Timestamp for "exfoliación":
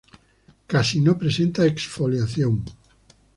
1.73-2.63